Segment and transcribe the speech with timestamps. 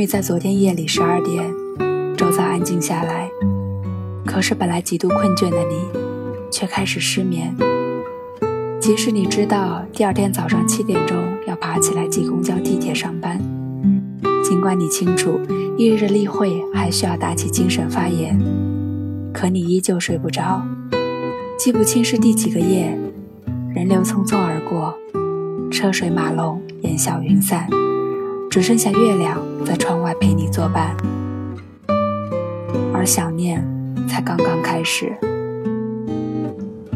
[0.00, 1.44] 终于在昨天夜里十二点，
[2.16, 3.28] 周遭安静下来。
[4.24, 5.74] 可是本来极度困倦的你，
[6.50, 7.54] 却开始失眠。
[8.80, 13.38] 即使你知道第二天早上七点钟要爬起来挤公交、地铁上班，
[14.42, 15.38] 尽管你清楚
[15.76, 18.40] 一日例会还需要打起精神发言，
[19.34, 20.62] 可你依旧睡不着。
[21.58, 22.98] 记不清是第几个夜，
[23.74, 24.94] 人流匆匆而过，
[25.70, 27.68] 车水马龙，烟消云散，
[28.50, 30.96] 只剩下月亮在窗外陪你作伴，
[32.92, 33.64] 而想念
[34.08, 35.16] 才刚刚开始。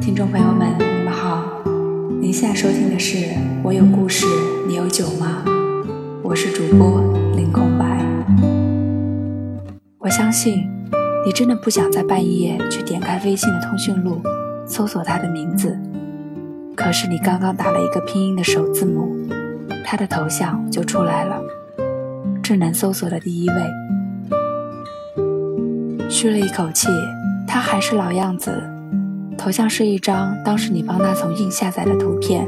[0.00, 1.44] 听众朋友们，你们好。
[2.20, 3.18] 您现在收听的是
[3.62, 4.26] 《我有故事，
[4.66, 5.44] 你有酒吗》？
[6.24, 7.00] 我是主播
[7.36, 8.04] 林空白。
[9.98, 10.68] 我相信，
[11.24, 14.20] 你真的不想在半夜去点开微信的通讯录，
[14.66, 15.78] 搜索他的名字。
[16.74, 19.14] 可是你刚刚打了一个拼音的首字母，
[19.84, 21.40] 他的头像就出来了，
[22.44, 23.54] 智能搜索的第一位。
[26.10, 26.88] 吁了一口气，
[27.48, 28.52] 他还是老样子。
[29.38, 32.46] 头像是一张当时你帮他从硬下载的图片，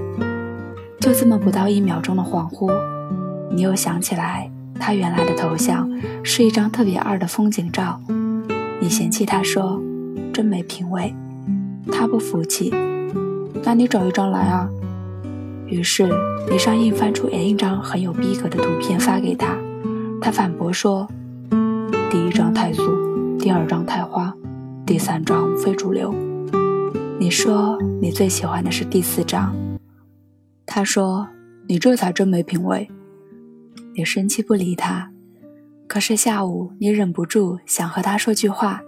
[1.01, 2.71] 就这么不到一秒钟的恍惚，
[3.51, 5.91] 你又想起来他原来的头像
[6.23, 7.99] 是一张特别二的风景照，
[8.83, 9.83] 你嫌弃他说
[10.31, 11.15] 真没品味，
[11.91, 12.71] 他不服气，
[13.65, 14.69] 那你找一张来啊。
[15.67, 16.07] 于是
[16.51, 19.57] 你上硬翻出 N 一张很有逼格的图片发给他，
[20.21, 21.09] 他反驳说，
[22.11, 24.35] 第一张太俗，第二张太花，
[24.85, 26.15] 第三张非主流。
[27.19, 29.55] 你说你最喜欢的是第四章，
[30.67, 31.29] 他说
[31.69, 32.89] 你这才真没品味。
[33.95, 35.11] 你生气不理他，
[35.87, 38.83] 可是下午你忍不住想和他说句话，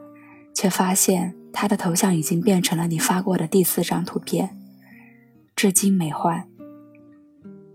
[0.54, 4.50] 却发现他的头像已经变成了你发过的第四张图片，
[5.54, 6.44] 至今没换。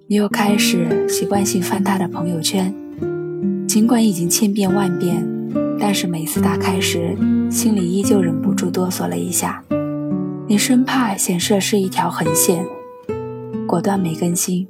[0.07, 2.73] 你又开始习惯性翻他的朋友圈，
[3.73, 5.27] 尽管已经千遍万遍，
[5.79, 7.17] 但是每次打开时，
[7.49, 9.63] 心里依旧忍不住哆嗦了一下。
[10.45, 12.63] 你生怕显示是一条横线，
[13.65, 14.67] 果断没更新。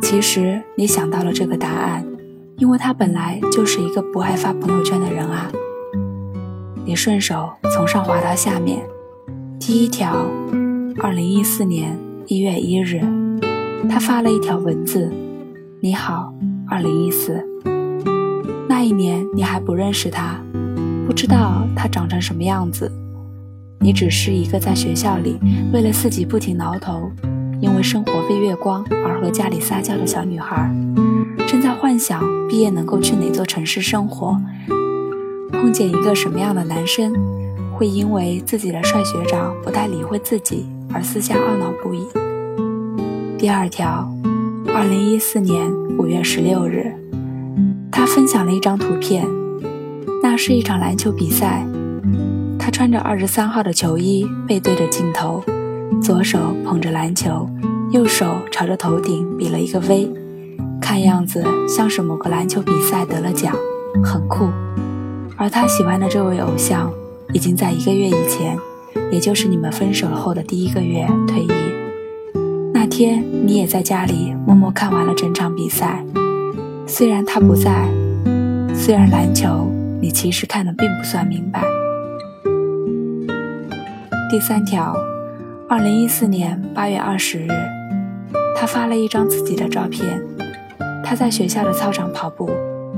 [0.00, 2.06] 其实你想到了这个答案，
[2.58, 5.50] 因为他本来就是一个不爱发朋友圈的人啊。
[6.84, 8.80] 你顺手从上滑到下面，
[9.58, 10.30] 第一条，
[11.00, 11.98] 二零一四年
[12.28, 13.00] 一月一日，
[13.90, 15.12] 他发了一条文字
[15.82, 16.32] ：“你好，
[16.70, 17.44] 二零一四。”
[18.84, 20.38] 那一年你还不认识他，
[21.06, 22.92] 不知道他长成什么样子。
[23.80, 25.38] 你只是一个在学校里
[25.72, 27.10] 为了自己不停挠头，
[27.62, 30.70] 因为生活费月光而和家里撒娇的小女孩，
[31.48, 34.38] 正在幻想毕业能够去哪座城市生活，
[35.50, 37.10] 碰见一个什么样的男生，
[37.72, 42.06] 会因为自己的帅学长不太理会自己而私下懊恼不已。
[43.38, 44.14] 第二条，
[44.74, 46.83] 二零一四年五月十六日，
[48.06, 49.26] 他分享了一张图片，
[50.22, 51.66] 那是一场篮球比赛。
[52.58, 55.42] 他穿着二十三号的球衣，背对着镜头，
[56.02, 57.48] 左手捧着篮球，
[57.92, 60.12] 右手朝着头顶比了一个 V，
[60.82, 63.56] 看样子像是某个篮球比赛得了奖，
[64.04, 64.50] 很酷。
[65.38, 66.92] 而他喜欢的这位偶像，
[67.32, 68.58] 已经在一个月以前，
[69.10, 71.48] 也就是你们分手后的第一个月退役。
[72.74, 76.04] 那天你也在家里默默看完了整场比赛，
[76.86, 77.88] 虽然他不在，
[78.74, 81.62] 虽然篮球你其实看的并不算明白。
[84.30, 84.94] 第三条，
[85.68, 87.48] 二零一四年八月二十日，
[88.56, 90.22] 他发了一张自己的照片。
[91.02, 92.50] 他在学校的操场跑步，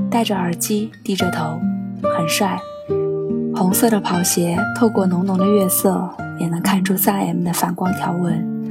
[0.09, 1.59] 戴着耳机，低着头，
[2.17, 2.59] 很帅。
[3.55, 6.09] 红色的跑鞋透过浓浓的月色，
[6.39, 8.69] 也能看出三 M 的反光条纹。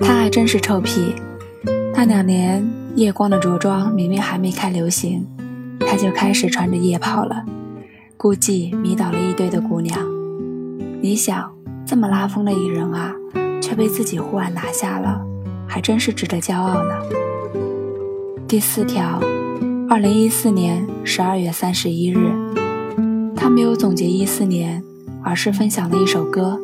[0.00, 1.14] 他还真是臭屁。
[1.94, 5.26] 那两年夜光的着装明明还没开流行，
[5.80, 7.44] 他就开始穿着夜跑了，
[8.16, 9.98] 估计迷倒了一堆的姑娘。
[11.00, 11.50] 你想？
[11.86, 13.12] 这么拉风的一人啊，
[13.60, 15.20] 却被自己忽然拿下了，
[15.66, 16.94] 还真是值得骄傲呢。
[18.46, 19.20] 第四条，
[19.88, 22.30] 二零一四年十二月三十一日，
[23.34, 24.80] 他没有总结一四年，
[25.24, 26.60] 而是分享了一首歌，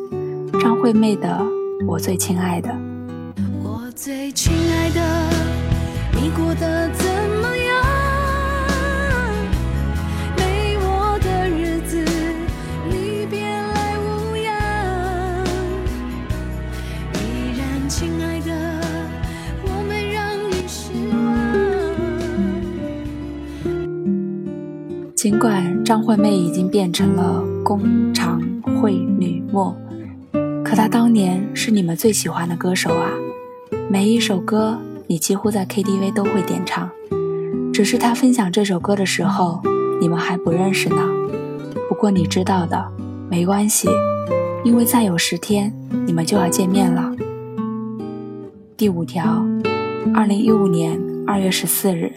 [0.61, 1.27] 张惠妹的
[1.85, 2.69] 《我最亲爱的》。
[3.61, 5.01] 我最亲爱的，
[6.19, 7.05] 你过得怎
[7.41, 7.77] 么样？
[25.15, 29.75] 尽管张惠妹已经变成了工厂会女模，
[30.63, 33.09] 可她当年是你们最喜欢的歌手啊！
[33.89, 36.89] 每一首歌你几乎在 KTV 都会点唱，
[37.73, 39.61] 只是他分享这首歌的时候，
[40.01, 40.97] 你们还不认识呢。
[41.87, 42.91] 不过你知道的，
[43.29, 43.87] 没关系，
[44.65, 45.71] 因为再有十天
[46.05, 47.15] 你们就要见面了。
[48.75, 49.45] 第五条，
[50.13, 52.11] 二零一五年二月十四日，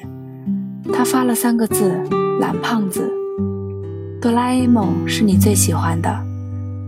[0.93, 1.95] 他发了三个字：
[2.41, 3.09] 蓝胖子。
[4.21, 6.13] 哆啦 A 梦是你最喜欢的，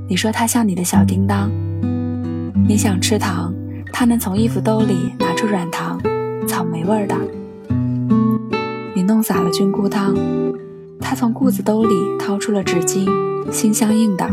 [0.08, 1.48] 你说他像你的小叮当。
[2.66, 3.54] 你想吃糖，
[3.92, 6.00] 他能从衣服兜里拿出软糖，
[6.48, 7.14] 草莓味的。
[8.94, 10.14] 你弄洒了菌菇汤，
[11.00, 13.06] 他从裤子兜里掏出了纸巾，
[13.52, 14.28] 心相印的。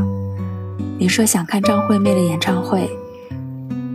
[0.98, 2.90] 你说想看张惠妹的演唱会，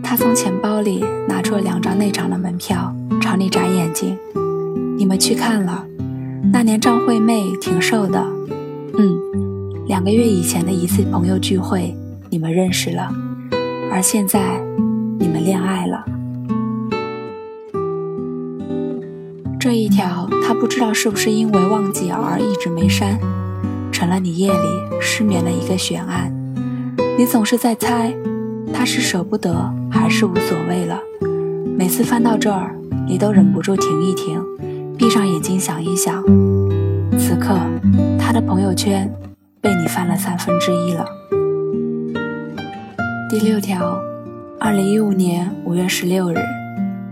[0.01, 4.17] 他从钱包里拿出了两张内场的门票，朝你眨眼睛。
[4.97, 5.85] 你们去看了，
[6.53, 8.25] 那年张惠妹挺瘦的。
[8.97, 9.19] 嗯，
[9.87, 11.93] 两个月以前的一次朋友聚会，
[12.29, 13.13] 你们认识了，
[13.91, 14.39] 而现在
[15.19, 16.05] 你们恋爱了。
[19.59, 23.19] 这一条，他不知道是不是因为忘记而一直没删，
[23.91, 24.67] 成了你夜里
[25.01, 26.31] 失眠的一个悬案。
[27.17, 28.13] 你总是在猜，
[28.73, 30.99] 他是舍不得还是无所谓了。
[31.77, 32.75] 每次翻到这儿，
[33.07, 34.39] 你都忍不住停一停，
[34.97, 36.23] 闭上眼睛想一想。
[37.17, 37.57] 此刻，
[38.19, 39.11] 他的朋友圈
[39.61, 41.05] 被你翻了三分之一了。
[43.29, 43.99] 第六条，
[44.65, 46.37] 二零一五年五月十六日，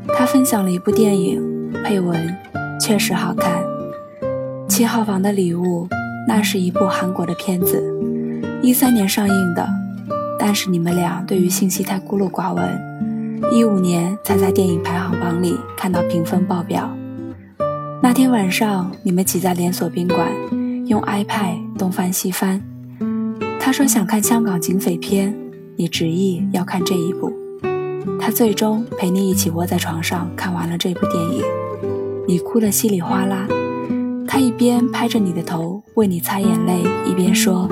[0.07, 1.39] 他分享了一部电影，
[1.83, 2.35] 配文
[2.81, 3.63] 确实好看。
[4.67, 5.87] 七号房的礼物，
[6.27, 7.79] 那是一部韩国的片子，
[8.63, 9.69] 一三年上映的，
[10.39, 12.67] 但是你们俩对于信息太孤陋寡闻，
[13.51, 16.89] 一五年才在电影排行榜里看到评分爆表。
[18.01, 20.27] 那天晚上，你们挤在连锁宾馆，
[20.87, 22.59] 用 iPad 东翻西翻。
[23.59, 25.37] 他说想看香港警匪片，
[25.75, 27.31] 你执意要看这一部。
[28.25, 31.43] 他最终陪你一起窝在床上看完了这部电影，
[32.25, 33.45] 你哭得稀里哗啦。
[34.25, 37.67] 他一边拍着你的头为你擦眼泪，一边说：“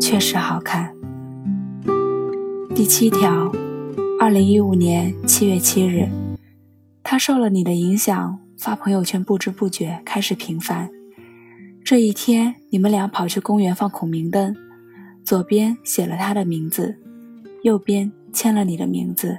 [0.00, 0.94] 确实好看。”
[2.72, 3.50] 第七条，
[4.20, 6.08] 二零一五年七月七日，
[7.02, 8.38] 他受了你的影响。
[8.56, 10.88] 发朋友圈不知不觉开始频繁。
[11.82, 14.54] 这一天，你们俩跑去公园放孔明灯，
[15.24, 16.94] 左边写了他的名字，
[17.64, 19.38] 右边签了你的名字，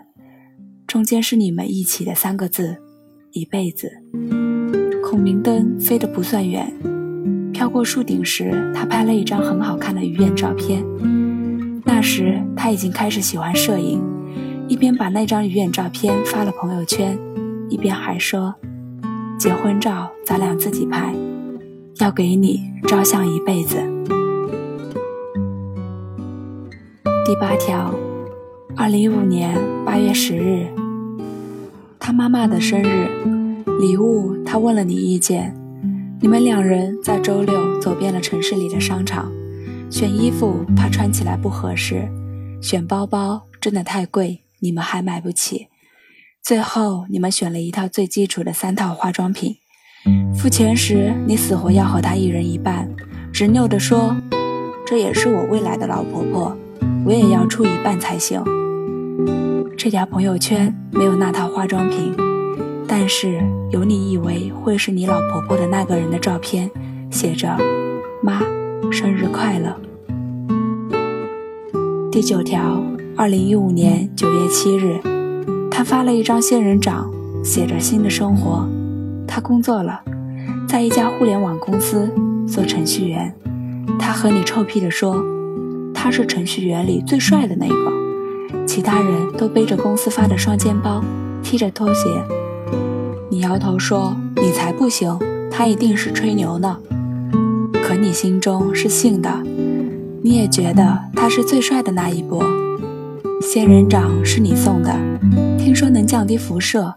[0.92, 2.76] 中间是你们一起的三个字
[3.32, 3.90] “一辈子”。
[5.02, 6.70] 孔明灯飞得不算远，
[7.54, 10.84] 飘过树顶时，他拍了一张很好看的鱼眼照片。
[11.86, 14.04] 那时他已经开始喜欢摄影，
[14.68, 17.18] 一边把那张鱼眼照片发了朋友圈，
[17.70, 18.54] 一边还说。
[19.40, 21.16] 结婚照咱俩自己拍，
[22.02, 23.78] 要给你照相一辈子。
[27.26, 27.96] 第八条，
[28.76, 30.68] 二零一五年八月十日，
[32.04, 33.08] 他妈妈的生日
[33.80, 35.56] 礼物，他问了你意见。
[36.20, 39.32] 你们两人在周六走遍了城市里的商场，
[39.88, 42.10] 选衣服怕穿起来不合适，
[42.60, 45.68] 选包包真的太贵，你们还买不起。
[46.42, 49.58] 最后，你们选了一套最基础的三套化妆品。
[50.36, 52.90] 付钱时，你死活要和他一人一半，
[53.32, 54.18] 执拗地说
[54.88, 56.58] ：“这也是我未来的老婆婆，
[57.06, 58.44] 我也要出一半才行。”
[59.84, 62.14] 这条朋友圈没有那套化妆品，
[62.88, 66.70] 但是有你以为会是你老婆婆的那个人的照片，
[67.10, 67.58] 写着
[68.22, 68.42] “妈，
[68.92, 69.76] 生日快乐”。
[72.14, 72.80] 第九条，
[73.18, 75.00] 二零一五年九月七日。
[75.72, 77.12] 他发了一张仙人掌，
[77.44, 78.70] 写着“新的生活”。
[79.28, 80.00] 他工作了，
[80.68, 82.08] 在一家互联网公司
[82.48, 83.34] 做程序员。
[83.98, 85.26] 他和你臭屁地说，
[85.92, 87.92] 他是程序员里最帅的那个，
[88.74, 91.04] 其他人都背着公司发的双肩包，
[91.44, 92.08] 踢着拖鞋。
[93.30, 95.20] 你摇头说，你才不行，
[95.52, 96.78] 他一定是吹牛呢。
[97.84, 99.30] 可你心中是信的，
[100.24, 102.42] 你也觉得他是最帅的那一波。
[103.42, 104.98] 仙人掌是你送的，
[105.60, 106.94] 听说能降低辐射，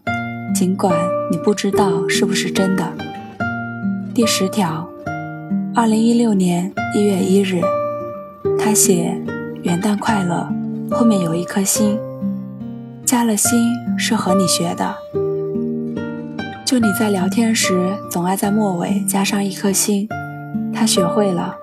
[0.54, 0.96] 尽管
[1.28, 2.84] 你不知道是不是真的。
[4.14, 4.88] 第十条，
[5.74, 7.60] 二零一六年一月一日，
[8.60, 9.20] 他写
[9.64, 10.48] 元旦快乐，
[10.90, 11.98] 后面有一颗心，
[13.04, 14.94] 加了心是和你学的。
[16.64, 20.08] 就你在聊天时总爱在末尾加上一颗心，
[20.72, 21.54] 他学会了。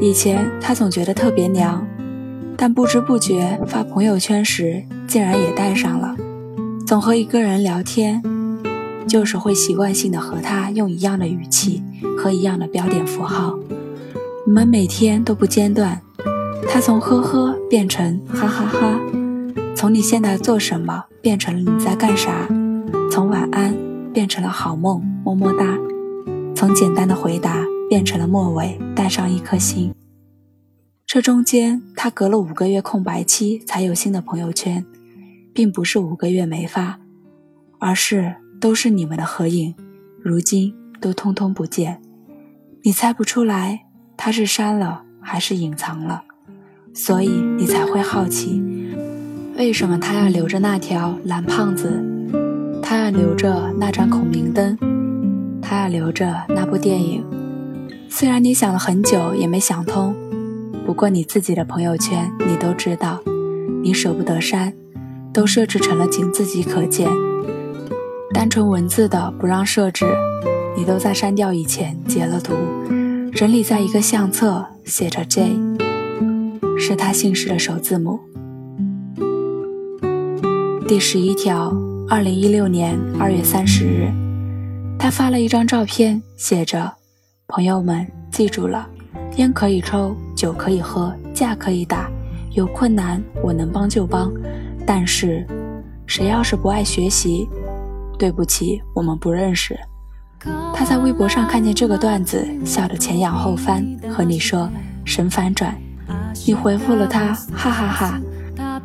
[0.00, 1.86] 以前他总觉得特别娘。
[2.56, 6.14] 但不知不觉发朋友圈时，竟然也带上了。
[6.86, 8.22] 总和一个人聊天，
[9.08, 11.82] 就是会习惯性的和他用一样的语气
[12.16, 13.58] 和一样的标点符号。
[14.46, 16.00] 你们每天都不间断，
[16.68, 19.00] 他从呵呵变成哈哈哈，
[19.76, 22.48] 从你现在做什么变成了你在干啥，
[23.10, 23.74] 从晚安
[24.12, 25.78] 变成了好梦么么哒。
[26.54, 29.94] 从简单的回答变成了末尾带上一颗心。
[31.06, 34.84] 这中间，他隔了五个月空白期才有新的朋友圈，
[35.54, 36.98] 并不是五个月没发，
[37.78, 39.74] 而是都是你们的合影，
[40.20, 42.02] 如今都通通不见。
[42.82, 46.24] 你猜不出来他是删了还是隐藏了，
[46.94, 48.62] 所以你才会好奇，
[49.58, 52.02] 为什么他要留着那条蓝胖子，
[52.80, 54.78] 他要留着那盏孔明灯，
[55.60, 57.24] 他要留着那部电影。
[58.08, 60.14] 虽然你想了很久也没想通。
[60.86, 63.20] 不过你自己的朋友圈，你都知道，
[63.82, 64.72] 你舍不得删，
[65.32, 67.10] 都设置成了仅自己可见。
[68.32, 70.04] 单纯文字的不让设置，
[70.76, 72.54] 你都在删掉以前截了图，
[73.32, 75.56] 整理在一个相册，写着 J，
[76.78, 78.20] 是他姓氏的首字母。
[80.86, 81.74] 第十一条，
[82.08, 84.12] 二零一六年二月三十日，
[84.98, 86.92] 他发了一张照片，写着
[87.48, 88.86] ：“朋友们，记住了。”
[89.36, 92.08] 烟可以抽，酒可以喝，架可以打，
[92.52, 94.32] 有困难我能帮就帮。
[94.86, 95.44] 但是，
[96.06, 97.48] 谁要是不爱学习，
[98.18, 99.76] 对不起，我们不认识。
[100.74, 104.70] 他在微博上看见这个段子，笑得前仰后翻，和你说
[105.04, 105.74] 神反转。
[106.46, 108.20] 你回复了他，哈哈哈，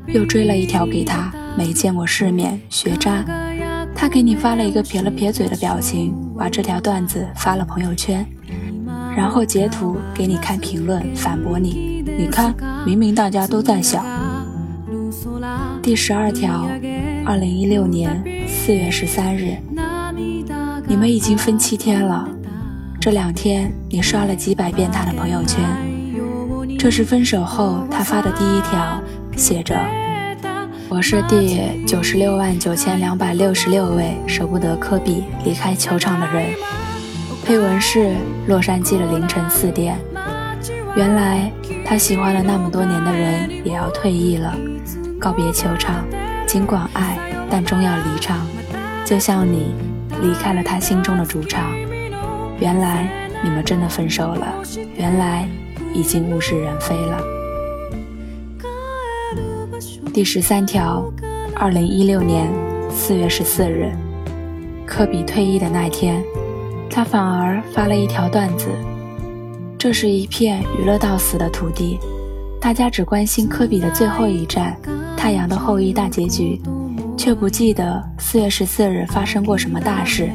[0.07, 3.23] 又追了一条给他，没见过世面，学渣。
[3.95, 8.25] 他给你发了一个撇了撇嘴的表情，把这条段子发了朋友圈。
[9.17, 12.03] 然后截图给你看评论，反驳你。
[12.17, 14.05] 你看，明明大家都在笑。
[15.81, 16.69] 第十二条，
[17.25, 19.57] 二零一六年四月十三日，
[20.87, 22.29] 你们已经分七天了。
[23.01, 25.65] 这两天你刷了几百遍他的朋友圈，
[26.79, 29.03] 这是分手后他发的第一条，
[29.35, 29.75] 写着
[30.87, 36.45] ：“我是第九十六万九千两百六十六位舍不得科比离开球场的人。”
[37.43, 38.15] 配文是
[38.47, 39.99] 洛杉矶的凌晨四点。
[40.95, 41.51] 原来
[41.85, 44.55] 他喜欢了那么多年的人也要退役了，
[45.19, 46.05] 告别球场，
[46.47, 47.19] 尽管爱，
[47.49, 48.47] 但终要离场。
[49.03, 49.75] 就像你
[50.21, 51.61] 离开了他心中的主场。
[52.57, 53.05] 原来
[53.43, 54.47] 你们真的分手了，
[54.95, 55.45] 原来
[55.93, 57.21] 已经物是人非了。
[60.13, 61.11] 第十三条，
[61.55, 62.51] 二零一六年
[62.89, 63.91] 四月十四日，
[64.85, 66.23] 科比退役的那天。
[66.89, 68.67] 他反而发了一条段子
[69.77, 71.99] ：“这是一片娱乐到死的土地，
[72.59, 74.75] 大家只关心科比的最后一战
[75.15, 76.59] 《太阳的后裔》大结局，
[77.15, 80.29] 却不记得四月十四日发生过什么大事。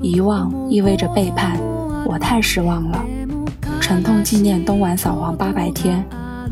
[0.00, 1.58] 遗忘意味着背叛，
[2.06, 3.04] 我太失望了。
[3.92, 6.02] 沉痛纪念东莞扫黄八百天，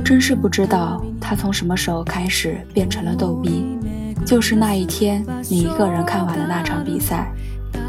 [0.05, 3.65] 真是不知道他从什么时候开始变成了逗逼。
[4.27, 7.33] 就是那一天，你一个人看完了那场比赛。”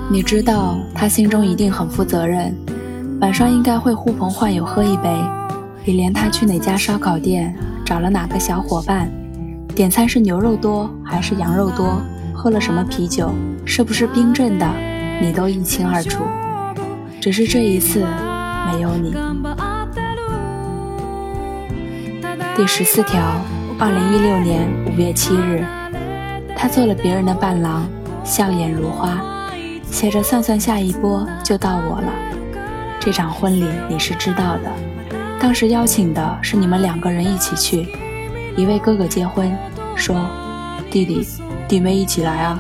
[0.10, 2.56] 你知道他心中一定很负责任，
[3.20, 5.10] 晚上应该会呼朋唤友喝一杯。
[5.84, 7.54] 你连他去哪家烧烤店，
[7.84, 9.12] 找了哪个小伙伴，
[9.76, 12.02] 点餐是牛肉多还是羊肉多，
[12.34, 13.30] 喝了什么啤酒，
[13.66, 14.66] 是不是冰镇的，
[15.22, 16.24] 你都一清二楚。
[17.20, 18.06] 只是这一次
[18.68, 19.14] 没有你。
[22.56, 23.22] 第十四条，
[23.80, 25.66] 二零一六年五月七日，
[26.56, 27.88] 他做了别人的伴郎，
[28.24, 29.22] 笑眼如花。
[29.90, 32.14] 写着算算下一波就到我了。
[33.00, 34.72] 这场婚礼你是知道的，
[35.40, 37.88] 当时邀请的是你们两个人一起去。
[38.56, 39.52] 一位哥哥结婚，
[39.96, 40.16] 说
[40.90, 41.28] 弟弟
[41.68, 42.60] 弟妹一起来啊。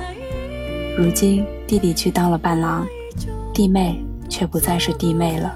[0.98, 2.86] 如今弟弟去当了伴郎，
[3.54, 5.54] 弟妹却不再是弟妹了。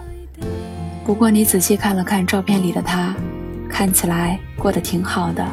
[1.06, 3.14] 不过你仔细看了看照片里的他，
[3.70, 5.46] 看起来过得挺好的，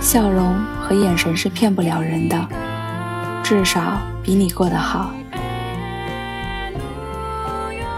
[0.00, 2.48] 笑容和眼神是骗不了人的，
[3.44, 5.10] 至少比你过得好。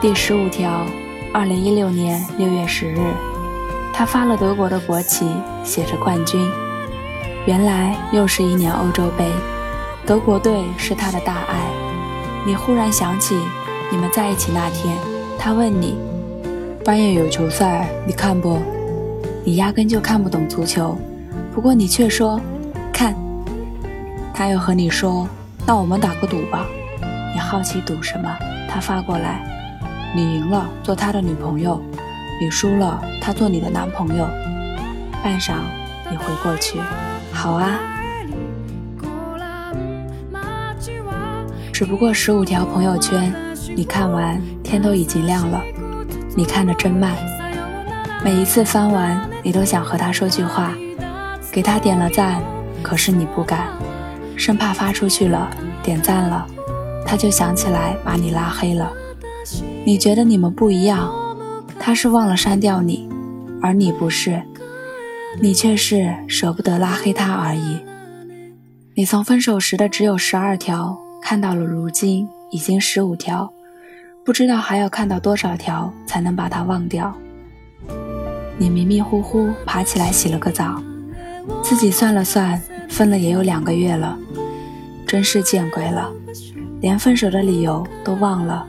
[0.01, 0.85] 第十五条，
[1.33, 2.99] 二零一六年六月十日，
[3.93, 5.25] 他发了德国的国旗，
[5.63, 6.45] 写着冠军。
[7.47, 9.31] 原来又是一年欧洲杯，
[10.05, 11.55] 德国队是他的大爱。
[12.45, 13.39] 你忽然想起
[13.93, 14.97] 你们在一起那天，
[15.39, 15.97] 他问你，
[16.85, 18.61] 半夜有球赛，你看不？
[19.43, 20.99] 你压根就看不懂足球，
[21.55, 22.39] 不过你却说
[22.93, 23.17] 看。
[24.35, 25.27] 他又和你说，
[25.67, 26.67] 那我们打个赌吧。
[27.33, 28.29] 你好奇赌什么？
[28.69, 29.43] 他发过来。
[30.15, 31.81] 你赢了，做他的女朋友；
[32.39, 34.29] 你输了，他做你的男朋友。
[35.23, 35.55] 半晌，
[36.11, 36.79] 你回过去，
[37.33, 37.81] 好啊。
[41.73, 43.33] 只不过十五条朋友圈，
[43.75, 45.63] 你看完天都已经亮了。
[46.37, 47.15] 你看的真慢，
[48.25, 50.75] 每一次翻完，你都想和他说句话，
[51.53, 52.43] 给他点了赞，
[52.83, 53.69] 可是你不敢，
[54.37, 55.49] 生怕发出去了，
[55.81, 56.45] 点赞了，
[57.07, 58.93] 他就想起来把你拉黑了。
[59.85, 61.09] 你觉得你们不一样，
[61.79, 63.09] 他是忘了删掉你，
[63.63, 64.43] 而你不是，
[65.41, 67.79] 你却是舍不得拉黑他而已。
[68.97, 73.53] 你从分手时的只有十二条，看到了如今已经十五条，
[74.25, 77.15] 不知道还要看到多少条才能把他忘掉。
[78.57, 80.83] 你迷迷糊糊爬起来洗了个澡，
[81.63, 84.19] 自己算了算，分了也有两个月了，
[85.07, 86.11] 真是见鬼了，
[86.81, 88.67] 连分手的理由都忘了，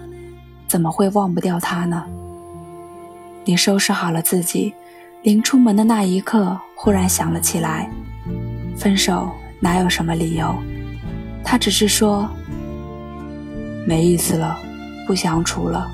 [0.67, 2.03] 怎么会忘不掉他呢？
[3.45, 4.73] 你收拾好了自己，
[5.21, 7.89] 临出门的那一刻，忽然想了起来，
[8.77, 9.31] 分手。
[9.61, 10.53] 哪有什么理由？
[11.43, 12.29] 他只是说
[13.87, 14.59] 没意思了，
[15.05, 15.89] 不相处了。